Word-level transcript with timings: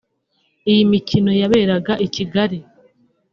iyi 0.71 0.83
mikino 0.91 1.31
yaberaga 1.41 1.93
i 2.05 2.07
Kigali 2.15 2.59